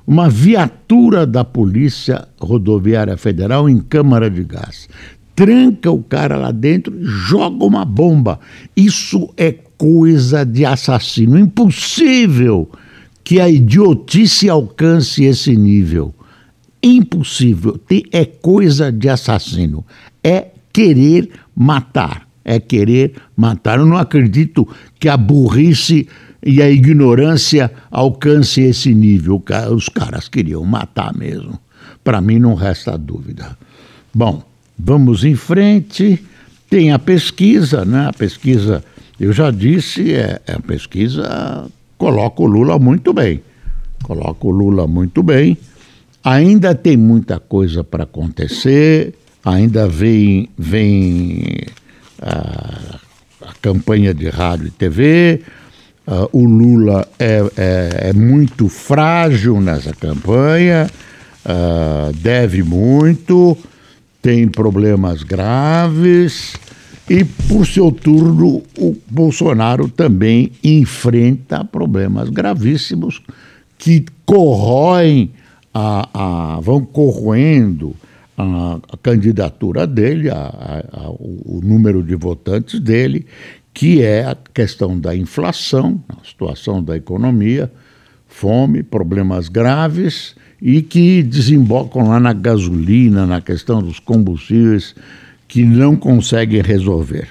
uma 0.05 0.27
viatura 0.27 1.27
da 1.27 1.45
Polícia 1.45 2.27
Rodoviária 2.41 3.15
Federal 3.17 3.69
em 3.69 3.79
câmara 3.79 4.31
de 4.31 4.43
gás. 4.43 4.89
Tranca 5.36 5.91
o 5.91 6.01
cara 6.01 6.38
lá 6.38 6.51
dentro 6.51 7.00
e 7.00 7.05
joga 7.05 7.63
uma 7.63 7.86
bomba. 7.86 8.39
Isso 8.75 9.31
é 9.38 9.51
coisa 9.77 10.43
de 10.43 10.65
assassino. 10.65 11.38
Impossível 11.38 12.67
que 13.24 13.39
a 13.39 13.48
idiotice 13.48 14.50
alcance 14.50 15.24
esse 15.24 15.55
nível. 15.55 16.15
Impossível. 16.81 17.79
É 18.12 18.25
coisa 18.25 18.91
de 18.91 19.07
assassino. 19.07 19.86
É 20.24 20.48
querer 20.74 21.29
matar. 21.55 22.27
É 22.45 22.60
querer 22.60 23.13
matar. 23.38 23.79
Eu 23.79 23.86
não 23.86 23.98
acredito 23.98 24.67
que 25.00 25.07
a 25.07 25.15
burrice 25.15 26.07
e 26.45 26.62
a 26.62 26.69
ignorância 26.69 27.72
alcance 27.89 28.62
esse 28.62 28.93
nível. 28.93 29.41
Os 29.74 29.88
caras 29.88 30.27
queriam 30.27 30.63
matar 30.65 31.13
mesmo. 31.15 31.57
Para 32.03 32.19
mim 32.19 32.39
não 32.39 32.53
resta 32.53 32.98
dúvida. 32.98 33.57
Bom, 34.13 34.43
vamos 34.77 35.24
em 35.24 35.36
frente. 35.36 36.22
Tem 36.69 36.91
a 36.91 37.00
pesquisa, 37.00 37.86
né? 37.86 38.07
A 38.07 38.13
pesquisa, 38.13 38.83
eu 39.19 39.31
já 39.31 39.50
disse, 39.50 40.13
é, 40.13 40.41
é 40.45 40.53
a 40.53 40.60
pesquisa 40.60 41.69
coloca 41.98 42.41
o 42.41 42.45
Lula 42.45 42.77
muito 42.77 43.13
bem. 43.13 43.41
Coloca 44.03 44.45
o 44.45 44.51
Lula 44.51 44.86
muito 44.86 45.24
bem. 45.24 45.57
Ainda 46.22 46.75
tem 46.75 46.98
muita 46.98 47.39
coisa 47.39 47.83
para 47.83 48.03
acontecer, 48.03 49.13
ainda 49.43 49.88
vem, 49.88 50.50
vem 50.57 51.65
a, 52.21 53.00
a, 53.41 53.53
campanha 53.62 54.13
de 54.13 54.29
rádio 54.29 54.67
e 54.67 54.71
TV. 54.71 55.41
Uh, 56.05 56.29
o 56.33 56.45
Lula 56.45 57.07
é, 57.17 57.43
é, 57.55 58.09
é, 58.09 58.13
muito 58.13 58.67
frágil 58.67 59.62
nessa 59.62 59.93
campanha, 59.93 60.89
uh, 61.45 62.13
deve 62.13 62.62
muito, 62.62 63.57
tem 64.21 64.47
problemas 64.47 65.23
graves. 65.23 66.53
E, 67.09 67.23
por 67.23 67.65
seu 67.67 67.91
turno, 67.91 68.63
o 68.77 68.95
Bolsonaro 69.09 69.89
também 69.89 70.51
enfrenta 70.63 71.63
problemas 71.63 72.29
gravíssimos 72.29 73.21
que 73.77 74.05
corroem, 74.25 75.31
a, 75.73 76.55
a 76.55 76.59
vão 76.62 76.85
corroendo 76.85 77.93
a, 78.37 78.79
a 78.91 78.97
candidatura 78.97 79.85
dele, 79.85 80.29
a, 80.29 80.83
o 81.19 81.61
número 81.63 82.03
de 82.03 82.15
votantes 82.15 82.79
dele, 82.79 83.25
que 83.73 84.01
é 84.01 84.25
a 84.25 84.37
questão 84.53 84.99
da 84.99 85.15
inflação, 85.15 86.01
a 86.09 86.25
situação 86.25 86.83
da 86.83 86.95
economia, 86.95 87.71
fome, 88.27 88.83
problemas 88.83 89.49
graves 89.49 90.35
e 90.61 90.81
que 90.81 91.21
desembocam 91.23 92.07
lá 92.07 92.19
na 92.19 92.33
gasolina, 92.33 93.25
na 93.25 93.41
questão 93.41 93.81
dos 93.81 93.99
combustíveis 93.99 94.95
que 95.47 95.63
não 95.63 95.95
conseguem 95.95 96.61
resolver. 96.61 97.29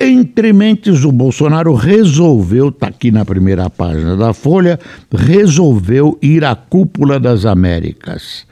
Entre 0.00 0.52
mentes, 0.52 1.04
o 1.04 1.10
Bolsonaro 1.10 1.74
resolveu, 1.74 2.68
está 2.68 2.86
aqui 2.86 3.10
na 3.10 3.24
primeira 3.24 3.68
página 3.68 4.16
da 4.16 4.32
Folha, 4.32 4.78
resolveu 5.12 6.16
ir 6.22 6.44
à 6.44 6.54
cúpula 6.54 7.18
das 7.18 7.44
Américas. 7.44 8.46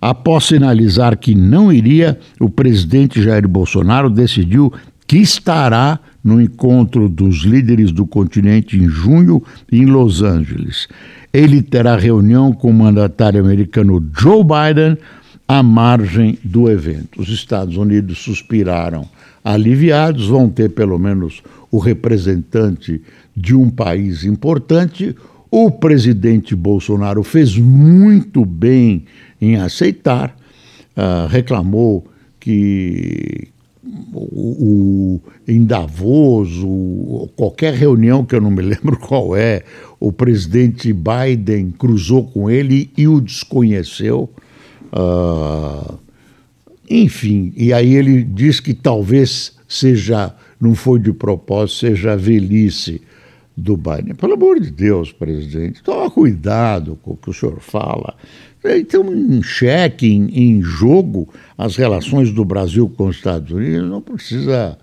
Após 0.00 0.44
sinalizar 0.44 1.18
que 1.18 1.34
não 1.34 1.72
iria, 1.72 2.18
o 2.40 2.48
presidente 2.48 3.22
Jair 3.22 3.46
Bolsonaro 3.46 4.08
decidiu 4.08 4.72
que 5.06 5.18
estará 5.18 5.98
no 6.22 6.40
encontro 6.40 7.08
dos 7.08 7.38
líderes 7.38 7.90
do 7.92 8.06
continente 8.06 8.78
em 8.78 8.88
junho 8.88 9.42
em 9.70 9.84
Los 9.84 10.22
Angeles. 10.22 10.88
Ele 11.32 11.62
terá 11.62 11.96
reunião 11.96 12.52
com 12.52 12.70
o 12.70 12.74
mandatário 12.74 13.40
americano 13.40 14.04
Joe 14.16 14.42
Biden 14.44 14.96
à 15.46 15.62
margem 15.62 16.38
do 16.44 16.70
evento. 16.70 17.20
Os 17.20 17.28
Estados 17.28 17.76
Unidos 17.76 18.18
suspiraram 18.18 19.04
aliviados, 19.44 20.28
vão 20.28 20.48
ter 20.48 20.70
pelo 20.70 20.98
menos 20.98 21.42
o 21.70 21.78
representante 21.78 23.02
de 23.36 23.54
um 23.54 23.68
país 23.68 24.24
importante. 24.24 25.14
O 25.50 25.70
presidente 25.70 26.54
Bolsonaro 26.54 27.24
fez 27.24 27.56
muito 27.58 28.44
bem 28.44 29.04
em 29.40 29.56
aceitar, 29.56 30.36
uh, 30.96 31.26
reclamou 31.28 32.06
que 32.38 33.48
o, 34.12 35.18
o, 35.18 35.20
em 35.46 35.64
Davos, 35.64 36.62
o, 36.62 37.28
qualquer 37.36 37.74
reunião 37.74 38.24
que 38.24 38.34
eu 38.34 38.40
não 38.40 38.50
me 38.50 38.62
lembro 38.62 38.98
qual 38.98 39.36
é, 39.36 39.62
o 39.98 40.12
presidente 40.12 40.92
Biden 40.92 41.70
cruzou 41.70 42.24
com 42.24 42.50
ele 42.50 42.90
e 42.96 43.06
o 43.06 43.20
desconheceu. 43.20 44.30
Uh, 44.92 45.98
enfim, 46.88 47.52
e 47.56 47.72
aí 47.72 47.94
ele 47.94 48.24
diz 48.24 48.58
que 48.58 48.74
talvez 48.74 49.52
seja, 49.68 50.34
não 50.60 50.74
foi 50.74 50.98
de 50.98 51.12
propósito, 51.12 51.78
seja 51.78 52.12
a 52.12 52.16
velhice 52.16 53.00
do 53.56 53.76
Biden. 53.76 54.14
Pelo 54.14 54.34
amor 54.34 54.58
de 54.58 54.70
Deus, 54.70 55.12
presidente, 55.12 55.82
toma 55.82 56.10
cuidado 56.10 56.98
com 57.02 57.12
o 57.12 57.16
que 57.16 57.30
o 57.30 57.32
senhor 57.32 57.60
fala. 57.60 58.16
Então, 58.64 59.14
em 59.14 59.42
xeque, 59.42 60.06
em, 60.06 60.26
em 60.28 60.62
jogo, 60.62 61.28
as 61.56 61.76
relações 61.76 62.30
do 62.30 62.44
Brasil 62.44 62.92
com 62.94 63.06
os 63.06 63.16
Estados 63.16 63.50
Unidos, 63.50 63.88
não 63.88 64.02
precisa 64.02 64.76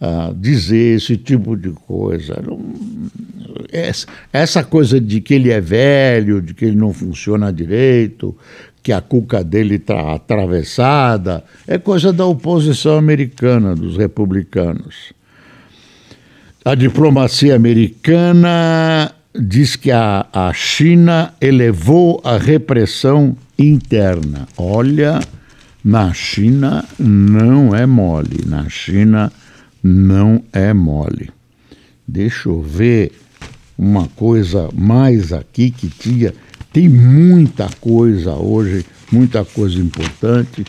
uh, 0.00 0.34
dizer 0.34 0.96
esse 0.96 1.16
tipo 1.16 1.56
de 1.56 1.70
coisa. 1.70 2.40
Não, 2.46 2.60
essa, 3.72 4.06
essa 4.32 4.62
coisa 4.62 5.00
de 5.00 5.20
que 5.20 5.34
ele 5.34 5.50
é 5.50 5.60
velho, 5.60 6.40
de 6.40 6.54
que 6.54 6.64
ele 6.64 6.76
não 6.76 6.92
funciona 6.92 7.52
direito, 7.52 8.36
que 8.80 8.92
a 8.92 9.00
cuca 9.00 9.42
dele 9.42 9.74
está 9.74 10.14
atravessada, 10.14 11.42
é 11.66 11.76
coisa 11.76 12.12
da 12.12 12.24
oposição 12.24 12.96
americana, 12.96 13.74
dos 13.74 13.96
republicanos. 13.96 15.12
A 16.64 16.76
diplomacia 16.76 17.56
americana 17.56 19.15
diz 19.40 19.76
que 19.76 19.90
a, 19.90 20.26
a 20.32 20.52
China 20.52 21.34
elevou 21.40 22.20
a 22.24 22.36
repressão 22.36 23.36
interna. 23.58 24.46
Olha, 24.56 25.20
na 25.84 26.12
China 26.12 26.84
não 26.98 27.74
é 27.74 27.86
mole, 27.86 28.44
na 28.46 28.68
China 28.68 29.32
não 29.82 30.42
é 30.52 30.72
mole. 30.72 31.30
Deixa 32.06 32.48
eu 32.48 32.60
ver 32.60 33.12
uma 33.78 34.08
coisa 34.08 34.68
mais 34.74 35.32
aqui 35.32 35.70
que 35.70 35.88
tinha 35.88 36.32
tem 36.76 36.90
muita 36.90 37.70
coisa 37.80 38.34
hoje, 38.34 38.84
muita 39.10 39.42
coisa 39.46 39.80
importante. 39.80 40.62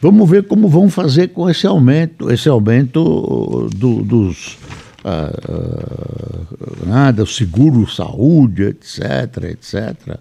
Vamos 0.00 0.30
ver 0.30 0.44
como 0.44 0.68
vão 0.68 0.88
fazer 0.88 1.30
com 1.30 1.50
esse 1.50 1.66
aumento, 1.66 2.30
esse 2.30 2.48
aumento 2.48 3.68
do, 3.74 4.04
dos 4.04 4.56
uh, 5.06 7.12
do 7.12 7.26
seguro 7.26 7.88
saúde, 7.88 8.64
etc, 8.64 9.44
etc. 9.50 10.18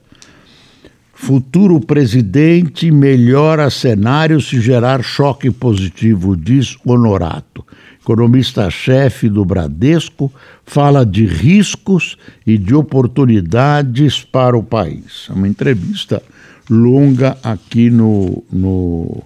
Futuro 1.13 1.79
presidente 1.79 2.91
melhora 2.91 3.69
cenário 3.69 4.41
se 4.41 4.59
gerar 4.59 5.03
choque 5.03 5.49
positivo, 5.49 6.35
diz 6.35 6.77
Honorato 6.85 7.65
economista-chefe 8.05 9.27
do 9.27 9.43
Bradesco, 9.43 10.31
fala 10.63 11.03
de 11.03 11.25
riscos 11.25 12.17
e 12.45 12.55
de 12.55 12.75
oportunidades 12.75 14.23
para 14.23 14.55
o 14.55 14.61
país. 14.61 15.27
É 15.29 15.33
uma 15.33 15.47
entrevista 15.47 16.21
longa 16.69 17.35
aqui 17.43 17.89
no, 17.89 18.43
no 18.51 19.23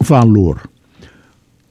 Valor. 0.00 0.70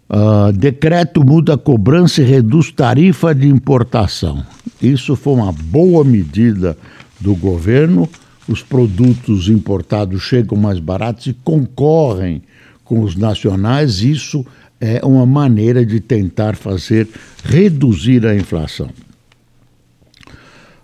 Uh, 0.10 0.54
decreto 0.54 1.22
muda 1.22 1.58
cobrança 1.58 2.22
e 2.22 2.26
reduz 2.26 2.72
tarifa 2.72 3.36
de 3.36 3.48
importação. 3.48 4.46
Isso 4.82 5.16
foi 5.18 5.34
uma 5.34 5.52
boa 5.52 6.04
medida 6.04 6.78
do 7.20 7.36
governo. 7.36 8.08
Os 8.48 8.64
produtos 8.64 9.50
importados 9.50 10.22
chegam 10.22 10.58
mais 10.58 10.80
baratos 10.80 11.28
e 11.28 11.34
concorrem 11.34 12.42
com 12.86 13.02
os 13.02 13.18
nacionais. 13.18 14.02
Isso 14.02 14.46
é 14.80 15.02
uma 15.04 15.26
maneira 15.26 15.86
de 15.86 16.00
tentar 16.00 16.56
fazer 16.56 17.10
reduzir 17.44 18.26
a 18.26 18.34
inflação. 18.34 18.90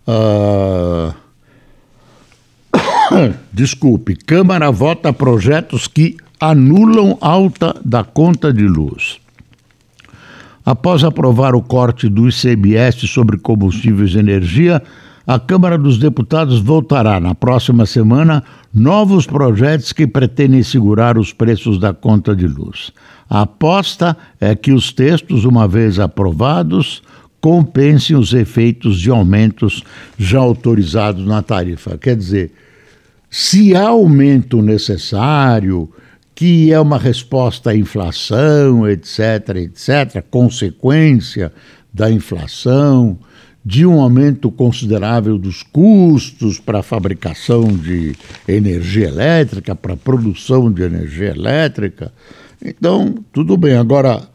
Uh... 0.05 1.13
Desculpe, 3.53 4.15
Câmara 4.15 4.71
vota 4.71 5.13
projetos 5.13 5.87
que 5.87 6.17
anulam 6.49 7.17
alta 7.21 7.73
da 7.85 8.03
conta 8.03 8.51
de 8.51 8.67
luz. 8.67 9.17
Após 10.65 11.01
aprovar 11.01 11.55
o 11.55 11.61
corte 11.61 12.09
do 12.09 12.27
ICMS 12.27 13.07
sobre 13.07 13.37
combustíveis 13.37 14.13
e 14.13 14.19
energia, 14.19 14.83
a 15.25 15.39
Câmara 15.39 15.77
dos 15.77 15.97
Deputados 15.97 16.59
votará 16.59 17.17
na 17.17 17.33
próxima 17.33 17.85
semana 17.85 18.43
novos 18.73 19.25
projetos 19.25 19.93
que 19.93 20.05
pretendem 20.05 20.63
segurar 20.63 21.17
os 21.17 21.31
preços 21.31 21.79
da 21.79 21.93
conta 21.93 22.35
de 22.35 22.45
luz. 22.45 22.91
A 23.29 23.43
aposta 23.43 24.17
é 24.37 24.53
que 24.53 24.73
os 24.73 24.91
textos, 24.91 25.45
uma 25.45 25.65
vez 25.65 25.97
aprovados, 25.97 27.01
compensem 27.39 28.17
os 28.17 28.33
efeitos 28.33 28.99
de 28.99 29.09
aumentos 29.09 29.81
já 30.17 30.39
autorizados 30.39 31.25
na 31.25 31.41
tarifa. 31.41 31.97
Quer 31.97 32.17
dizer, 32.17 32.51
se 33.29 33.73
há 33.73 33.87
aumento 33.87 34.61
necessário, 34.61 35.89
que 36.35 36.71
é 36.71 36.79
uma 36.79 36.97
resposta 36.97 37.71
à 37.71 37.75
inflação, 37.75 38.87
etc., 38.87 39.55
etc., 39.57 40.23
consequência 40.29 41.51
da 41.93 42.11
inflação, 42.11 43.17
de 43.65 43.85
um 43.85 44.01
aumento 44.01 44.51
considerável 44.51 45.37
dos 45.37 45.63
custos 45.63 46.59
para 46.59 46.79
a 46.79 46.83
fabricação 46.83 47.65
de 47.67 48.13
energia 48.47 49.07
elétrica, 49.07 49.73
para 49.73 49.93
a 49.93 49.97
produção 49.97 50.71
de 50.71 50.81
energia 50.83 51.29
elétrica. 51.29 52.11
Então, 52.63 53.15
tudo 53.31 53.55
bem. 53.55 53.75
Agora, 53.75 54.27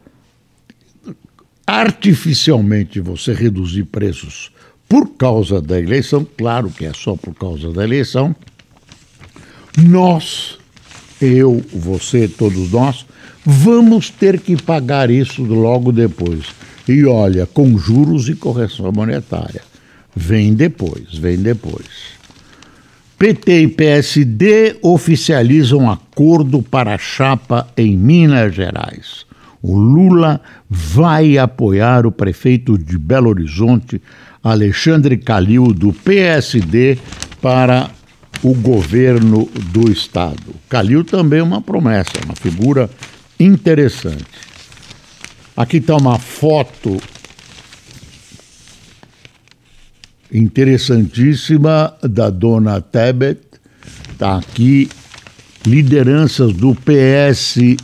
artificialmente 1.67 3.01
você 3.01 3.35
reduzir 3.35 3.85
preços 3.85 4.51
por 4.89 5.11
causa 5.11 5.61
da 5.61 5.79
eleição, 5.79 6.27
claro 6.37 6.71
que 6.71 6.87
é 6.87 6.93
só 6.95 7.15
por 7.15 7.35
causa 7.35 7.71
da 7.71 7.85
eleição, 7.85 8.35
nós, 9.77 10.58
eu, 11.21 11.63
você, 11.73 12.29
todos 12.29 12.71
nós, 12.73 13.07
vamos 13.45 14.11
ter 14.11 14.41
que 14.41 14.61
pagar 14.61 15.11
isso 15.11 15.43
logo 15.43 15.93
depois. 15.93 16.47
E 16.89 17.05
olha, 17.05 17.47
com 17.47 17.77
juros 17.79 18.29
e 18.29 18.35
correção 18.35 18.91
monetária. 18.93 19.63
Vem 20.15 20.55
depois, 20.55 21.17
vem 21.19 21.37
depois. 21.37 22.19
PT 23.19 23.63
e 23.63 23.69
PSD 23.69 24.77
oficializam 24.81 25.91
acordo 25.91 26.63
para 26.63 26.95
a 26.95 26.99
chapa 26.99 27.69
em 27.77 27.97
Minas 27.97 28.55
Gerais. 28.55 29.27
O 29.61 29.77
Lula 29.77 30.41
vai 30.71 31.37
apoiar 31.37 32.07
o 32.07 32.13
prefeito 32.13 32.79
de 32.79 32.97
Belo 32.97 33.31
Horizonte, 33.31 34.01
Alexandre 34.43 35.17
Calil, 35.17 35.75
do 35.75 35.93
PSD, 35.93 36.97
para 37.43 37.91
o 38.43 38.55
governo 38.55 39.49
do 39.73 39.91
Estado. 39.91 40.55
Calil 40.69 41.05
também 41.05 41.41
é 41.41 41.43
uma 41.43 41.61
promessa, 41.61 42.13
uma 42.25 42.37
figura 42.37 42.89
interessante. 43.39 44.25
Aqui 45.57 45.79
está 45.79 45.97
uma 45.97 46.19
foto 46.19 47.01
interessantíssima 50.33 51.95
da 52.03 52.31
dona 52.31 52.81
Tebet. 52.81 53.41
Está 54.13 54.39
aqui 54.39 54.89
lideranças 55.67 56.53
do 56.53 56.75
PSDB 56.75 57.79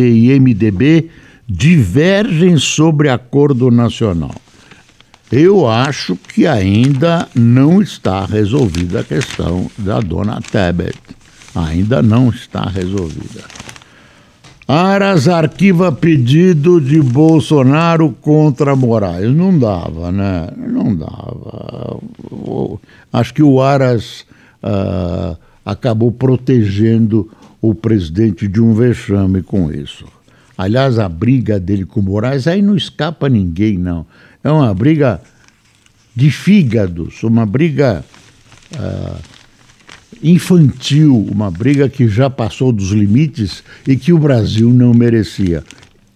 e 0.00 0.40
MDB 0.40 1.10
divergem 1.48 2.56
sobre 2.56 3.08
acordo 3.08 3.70
nacional. 3.70 4.34
Eu 5.32 5.68
acho 5.68 6.16
que 6.16 6.46
ainda 6.46 7.28
não 7.34 7.80
está 7.80 8.24
resolvida 8.24 9.00
a 9.00 9.04
questão 9.04 9.70
da 9.78 10.00
dona 10.00 10.40
Tebet. 10.40 10.98
Ainda 11.54 12.02
não 12.02 12.28
está 12.28 12.64
resolvida. 12.68 13.42
Aras 14.66 15.28
arquiva 15.28 15.92
pedido 15.92 16.80
de 16.80 17.00
Bolsonaro 17.00 18.14
contra 18.20 18.74
Moraes. 18.74 19.34
Não 19.34 19.58
dava, 19.58 20.10
né? 20.10 20.48
Não 20.56 20.94
dava. 20.94 22.00
Acho 23.12 23.34
que 23.34 23.42
o 23.42 23.60
Aras 23.60 24.24
uh, 24.62 25.36
acabou 25.64 26.10
protegendo 26.10 27.30
o 27.60 27.74
presidente 27.74 28.48
de 28.48 28.60
um 28.60 28.74
vexame 28.74 29.42
com 29.42 29.70
isso. 29.70 30.06
Aliás, 30.56 30.98
a 30.98 31.08
briga 31.08 31.58
dele 31.58 31.84
com 31.84 32.00
Moraes 32.00 32.46
aí 32.46 32.62
não 32.62 32.76
escapa 32.76 33.28
ninguém, 33.28 33.76
não. 33.76 34.06
É 34.42 34.50
uma 34.50 34.72
briga 34.72 35.20
de 36.14 36.30
fígados, 36.30 37.22
uma 37.22 37.44
briga. 37.44 38.04
Uh, 38.74 39.34
infantil, 40.22 41.26
uma 41.30 41.50
briga 41.50 41.88
que 41.88 42.08
já 42.08 42.30
passou 42.30 42.72
dos 42.72 42.90
limites 42.90 43.62
e 43.86 43.94
que 43.94 44.12
o 44.12 44.18
Brasil 44.18 44.70
não 44.70 44.94
merecia. 44.94 45.62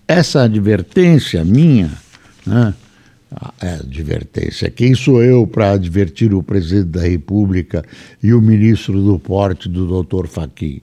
Essa 0.07 0.44
advertência 0.44 1.44
minha, 1.44 1.92
né, 2.46 2.72
é 3.61 3.74
advertência, 3.74 4.70
quem 4.70 4.94
sou 4.94 5.22
eu 5.22 5.46
para 5.46 5.72
advertir 5.72 6.33
o 6.33 6.42
presidente 6.42 6.88
da 6.88 7.03
República 7.03 7.85
e 8.22 8.33
o 8.33 8.40
ministro 8.40 9.03
do 9.03 9.18
Porte, 9.18 9.68
do 9.68 9.87
doutor 9.87 10.27
Fachin? 10.27 10.81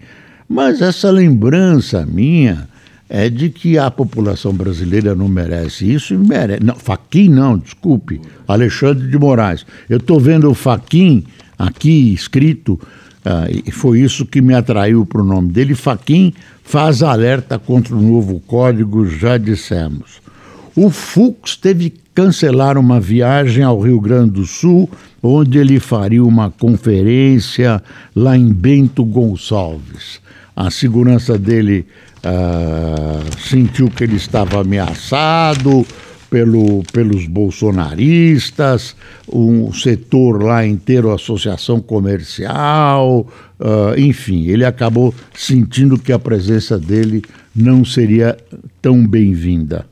Mas 0.48 0.80
essa 0.80 1.10
lembrança 1.10 2.06
minha 2.06 2.70
é 3.10 3.30
de 3.30 3.50
que 3.50 3.78
a 3.78 3.92
população 3.92 4.54
brasileira 4.54 5.14
não 5.14 5.28
merece 5.28 5.92
isso 5.92 6.14
e 6.14 6.18
merece. 6.18 6.64
Não, 6.64 6.76
Fachin 6.76 7.30
não, 7.30 7.58
desculpe, 7.58 8.20
Alexandre 8.48 9.08
de 9.08 9.18
Moraes. 9.18 9.66
Eu 9.90 9.98
estou 9.98 10.20
vendo 10.20 10.50
o 10.50 10.54
Fachin 10.54 11.24
aqui 11.58 12.14
escrito 12.14 12.80
ah, 13.26 13.48
e 13.50 13.72
foi 13.72 14.02
isso 14.02 14.24
que 14.24 14.40
me 14.40 14.54
atraiu 14.54 15.04
para 15.04 15.22
o 15.22 15.26
nome 15.26 15.52
dele. 15.52 15.74
Faquin 15.74 16.32
faz 16.64 17.02
alerta 17.02 17.58
contra 17.58 17.96
o 17.96 18.02
novo 18.02 18.40
código, 18.42 19.08
já 19.08 19.36
dissemos. 19.38 20.22
O 20.76 20.92
Fux 20.92 21.56
teve 21.56 21.90
que 21.90 22.00
cancelar 22.14 22.78
uma 22.78 23.00
viagem 23.00 23.64
ao 23.64 23.80
Rio 23.80 24.00
Grande 24.00 24.32
do 24.32 24.46
Sul, 24.46 24.88
onde 25.24 25.58
ele 25.58 25.80
faria 25.80 26.24
uma 26.24 26.52
conferência 26.52 27.82
lá 28.16 28.38
em 28.38 28.54
Bento 28.54 29.04
Gonçalves. 29.04 30.22
A 30.56 30.72
segurança 30.72 31.38
dele 31.38 31.86
ah, 32.24 33.20
sentiu 33.38 33.90
que 33.90 34.04
ele 34.04 34.16
estava 34.16 34.62
ameaçado, 34.62 35.86
pelo, 36.36 36.84
pelos 36.92 37.28
bolsonaristas, 37.28 38.96
um 39.32 39.72
setor 39.72 40.44
lá 40.44 40.66
inteiro, 40.66 41.14
associação 41.14 41.80
comercial, 41.80 43.28
uh, 43.60 43.98
enfim, 43.98 44.48
ele 44.48 44.66
acabou 44.66 45.14
sentindo 45.34 45.98
que 45.98 46.12
a 46.12 46.20
presença 46.20 46.78
dele 46.78 47.22
não 47.56 47.86
seria 47.86 48.36
tão 48.82 49.08
bem-vinda. 49.08 49.86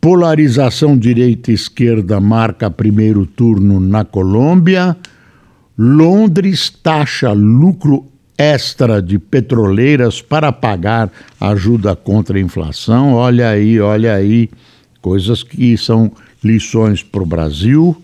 Polarização 0.00 0.96
direita-esquerda 0.96 2.20
marca 2.20 2.70
primeiro 2.70 3.26
turno 3.26 3.78
na 3.78 4.04
Colômbia. 4.04 4.96
Londres 5.76 6.68
taxa 6.70 7.32
lucro 7.32 8.06
extra 8.38 9.02
de 9.02 9.18
petroleiras 9.18 10.22
para 10.22 10.52
pagar 10.52 11.10
ajuda 11.40 11.96
contra 11.96 12.38
a 12.38 12.40
inflação. 12.40 13.14
Olha 13.14 13.48
aí, 13.48 13.80
olha 13.80 14.14
aí 14.14 14.48
coisas 15.02 15.42
que 15.42 15.76
são 15.76 16.12
lições 16.42 17.02
para 17.02 17.22
o 17.22 17.26
Brasil. 17.26 18.00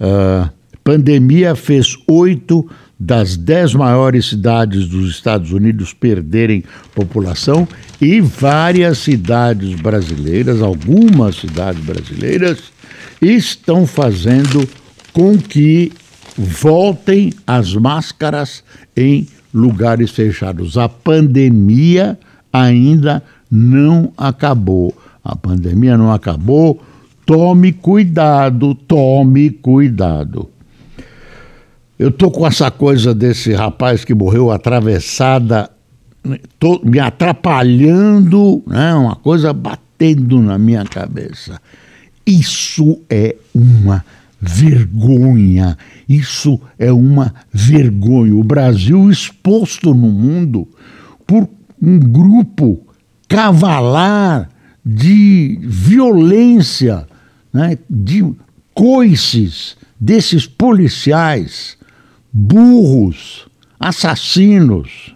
Uh, 0.00 0.48
pandemia 0.82 1.54
fez 1.54 1.94
oito 2.08 2.68
das 2.98 3.36
dez 3.36 3.74
maiores 3.74 4.30
cidades 4.30 4.88
dos 4.88 5.10
Estados 5.10 5.52
Unidos 5.52 5.92
perderem 5.92 6.64
população 6.94 7.68
e 8.00 8.20
várias 8.20 8.98
cidades 8.98 9.78
brasileiras, 9.78 10.62
algumas 10.62 11.36
cidades 11.36 11.84
brasileiras, 11.84 12.72
estão 13.20 13.86
fazendo 13.86 14.66
com 15.12 15.36
que 15.36 15.92
voltem 16.36 17.32
as 17.46 17.74
máscaras 17.74 18.62
em 18.96 19.26
lugares 19.56 20.10
fechados. 20.10 20.76
A 20.76 20.86
pandemia 20.86 22.18
ainda 22.52 23.22
não 23.50 24.12
acabou. 24.16 24.94
A 25.24 25.34
pandemia 25.34 25.96
não 25.96 26.12
acabou. 26.12 26.80
Tome 27.24 27.72
cuidado, 27.72 28.74
tome 28.74 29.50
cuidado. 29.50 30.50
Eu 31.98 32.12
tô 32.12 32.30
com 32.30 32.46
essa 32.46 32.70
coisa 32.70 33.14
desse 33.14 33.54
rapaz 33.54 34.04
que 34.04 34.14
morreu 34.14 34.50
atravessada, 34.50 35.70
tô 36.58 36.78
me 36.84 37.00
atrapalhando, 37.00 38.62
né? 38.66 38.92
uma 38.94 39.16
coisa 39.16 39.54
batendo 39.54 40.38
na 40.42 40.58
minha 40.58 40.84
cabeça. 40.84 41.58
Isso 42.26 43.00
é 43.08 43.34
uma 43.54 44.04
vergonha. 44.40 45.76
Isso 46.08 46.60
é 46.78 46.92
uma 46.92 47.34
vergonha. 47.52 48.34
O 48.34 48.44
Brasil 48.44 49.10
exposto 49.10 49.94
no 49.94 50.08
mundo 50.08 50.68
por 51.26 51.48
um 51.82 51.98
grupo 51.98 52.80
cavalar 53.28 54.48
de 54.84 55.58
violência, 55.62 57.06
né, 57.52 57.78
de 57.90 58.24
coices 58.72 59.76
desses 59.98 60.46
policiais, 60.46 61.76
burros, 62.32 63.46
assassinos. 63.80 65.14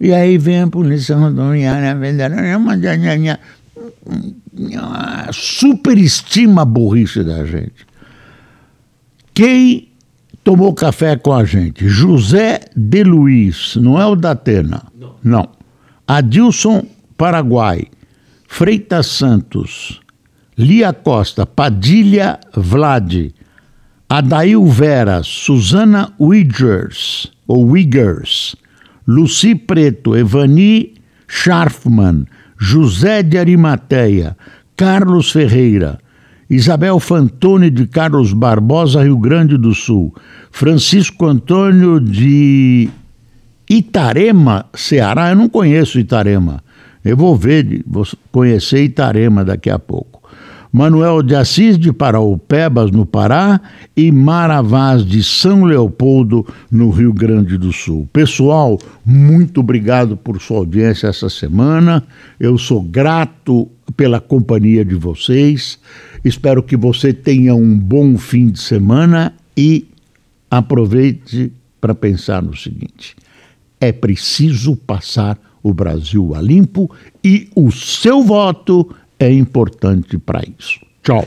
E 0.00 0.12
aí 0.12 0.38
vem 0.38 0.62
a 0.62 0.68
polícia 0.68 1.16
rodoviária 1.16 1.96
superestima 5.32 6.62
a 6.62 6.64
burrice 6.64 7.22
da 7.24 7.44
gente. 7.44 7.87
Quem 9.38 9.92
tomou 10.42 10.74
café 10.74 11.14
com 11.14 11.32
a 11.32 11.44
gente? 11.44 11.88
José 11.88 12.58
de 12.76 13.04
Luiz, 13.04 13.76
não 13.76 13.96
é 13.96 14.04
o 14.04 14.16
da 14.16 14.32
Atena. 14.32 14.82
Não. 14.98 15.14
não. 15.22 15.48
Adilson 16.08 16.84
Paraguai, 17.16 17.86
Freitas 18.48 19.06
Santos, 19.06 20.00
Lia 20.56 20.92
Costa, 20.92 21.46
Padilha 21.46 22.40
Vlad, 22.52 23.32
Adail 24.08 24.66
Vera, 24.66 25.22
Susana 25.22 26.12
Wiggers, 26.18 27.30
ou 27.46 27.64
Wiggers, 27.64 28.56
Luci 29.06 29.54
Preto, 29.54 30.16
Evani 30.16 30.94
Scharfman, 31.28 32.26
José 32.58 33.22
de 33.22 33.38
Arimateia, 33.38 34.36
Carlos 34.76 35.30
Ferreira, 35.30 36.00
Isabel 36.50 36.98
Fantoni 36.98 37.70
de 37.70 37.86
Carlos 37.86 38.32
Barbosa, 38.32 39.02
Rio 39.02 39.18
Grande 39.18 39.58
do 39.58 39.74
Sul, 39.74 40.14
Francisco 40.50 41.26
Antônio 41.26 42.00
de 42.00 42.88
Itarema, 43.68 44.66
Ceará. 44.74 45.30
Eu 45.30 45.36
não 45.36 45.48
conheço 45.48 45.98
Itarema. 45.98 46.62
Eu 47.04 47.16
vou 47.16 47.36
ver, 47.36 47.82
vou 47.86 48.06
conhecer 48.32 48.82
Itarema 48.82 49.44
daqui 49.44 49.68
a 49.68 49.78
pouco. 49.78 50.17
Manuel 50.72 51.22
de 51.22 51.34
Assis 51.34 51.78
de 51.78 51.92
Paraupebas, 51.92 52.90
no 52.90 53.06
Pará, 53.06 53.60
e 53.96 54.12
Maravaz 54.12 55.04
de 55.04 55.22
São 55.22 55.64
Leopoldo, 55.64 56.46
no 56.70 56.90
Rio 56.90 57.12
Grande 57.12 57.56
do 57.56 57.72
Sul. 57.72 58.08
Pessoal, 58.12 58.78
muito 59.04 59.60
obrigado 59.60 60.16
por 60.16 60.40
sua 60.40 60.58
audiência 60.58 61.08
essa 61.08 61.28
semana. 61.28 62.04
Eu 62.38 62.58
sou 62.58 62.82
grato 62.82 63.68
pela 63.96 64.20
companhia 64.20 64.84
de 64.84 64.94
vocês. 64.94 65.78
Espero 66.24 66.62
que 66.62 66.76
você 66.76 67.12
tenha 67.12 67.54
um 67.54 67.78
bom 67.78 68.18
fim 68.18 68.48
de 68.48 68.60
semana 68.60 69.34
e 69.56 69.86
aproveite 70.50 71.52
para 71.80 71.94
pensar 71.94 72.42
no 72.42 72.56
seguinte: 72.56 73.16
é 73.80 73.92
preciso 73.92 74.76
passar 74.76 75.38
o 75.62 75.72
Brasil 75.72 76.34
a 76.34 76.40
limpo 76.40 76.90
e 77.24 77.48
o 77.54 77.70
seu 77.70 78.22
voto 78.22 78.94
é 79.18 79.30
importante 79.32 80.18
para 80.18 80.42
isso. 80.58 80.80
Tchau. 81.02 81.26